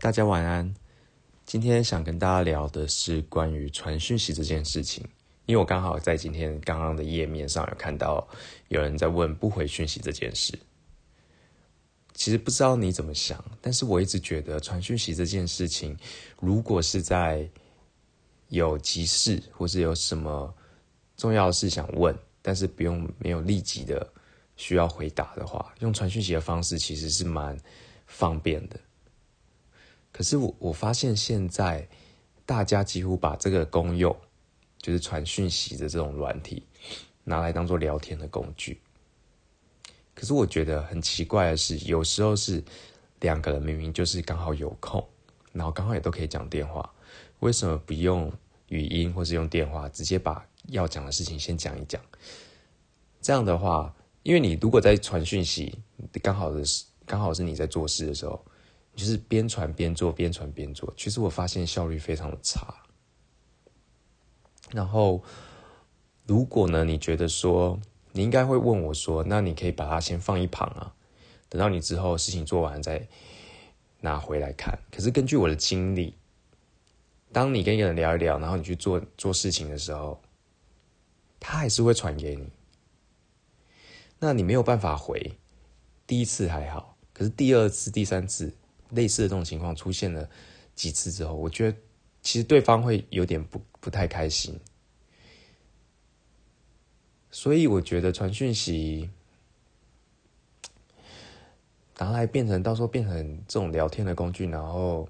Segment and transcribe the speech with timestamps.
[0.00, 0.74] 大家晚安。
[1.44, 5.06] 今天想跟大家聊的是关于传讯息这件事情，
[5.44, 8.26] 因为我刚好在今天刚刚的页面上有看到
[8.68, 10.58] 有人在问不回讯息这件事。
[12.14, 15.94] 其实不知道你怎么想，但是我一直觉得传讯息这件事情，
[16.40, 17.46] 如果是在
[18.48, 20.54] 有急事或是有什么
[21.14, 24.10] 重要的事想问，但是不用没有立即的
[24.56, 27.54] 需要回答的话，用传讯息的方式其实是蛮
[28.06, 28.80] 方便的。
[30.20, 31.88] 可是我我发现现在
[32.44, 34.14] 大家几乎把这个功用，
[34.76, 36.62] 就是传讯息的这种软体，
[37.24, 38.82] 拿来当做聊天的工具。
[40.14, 42.62] 可是我觉得很奇怪的是，有时候是
[43.20, 45.02] 两个人明明就是刚好有空，
[45.52, 46.92] 然后刚好也都可以讲电话，
[47.38, 48.30] 为什么不用
[48.68, 51.98] 语音或是用电话直接把要讲的事情先讲一讲？
[53.22, 55.78] 这样的话，因为你如果在传讯息，
[56.20, 58.44] 刚好的是刚好是你在做事的时候。
[58.94, 60.92] 就是边传边做，边传边做。
[60.96, 62.74] 其实我发现效率非常的差。
[64.72, 65.22] 然后，
[66.26, 67.80] 如果呢，你觉得说
[68.12, 70.94] 你应该会问我说，那你可以把它先放一旁啊，
[71.48, 73.08] 等到你之后事情做完再
[74.00, 74.78] 拿回来看。
[74.92, 76.14] 可是根据我的经历，
[77.32, 80.20] 当你跟一个人聊一聊，然后你去做做事情的时候，
[81.40, 82.48] 他还是会传给你。
[84.18, 85.38] 那你没有办法回，
[86.06, 88.54] 第一次还好，可是第二次、第三次。
[88.90, 90.28] 类似的这种情况出现了
[90.74, 91.76] 几次之后，我觉得
[92.22, 94.58] 其实对方会有点不不太开心，
[97.30, 99.10] 所以我觉得传讯息
[101.98, 105.08] 拿来变成到时候变成这种聊天的工具，然后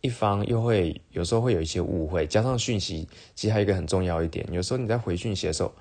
[0.00, 5.72] 一方又会有时候会有一些误会，加上讯息其实还有一个很重要一点，有时候你在回讯息的时候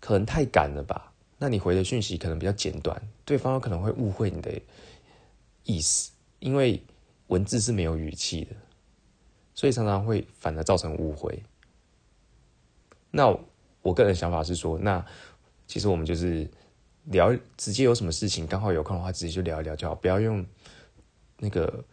[0.00, 4.60] 可能太赶了吧，那你回的讯息可能比较简短，对方有可能会误会你的。
[5.64, 6.82] 意思，因为
[7.26, 8.54] 文字是没有语气的，
[9.54, 11.42] 所以常常会反而造成误会。
[13.10, 13.36] 那
[13.82, 15.04] 我个人想法是说，那
[15.66, 16.48] 其实我们就是
[17.04, 20.44] 聊，直接有什么事情刚好有空的话，直接就聊一聊就好，不要用
[21.38, 21.84] 那个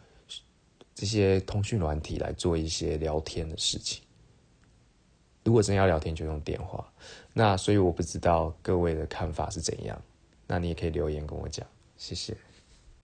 [0.94, 4.02] 这些通讯软体来做一些聊天的事情。
[5.44, 6.86] 如果真要聊天，就用电话。
[7.32, 10.00] 那所以我不知道各位的看法是怎样，
[10.46, 11.66] 那你也可以留言跟我讲，
[11.96, 12.36] 谢谢。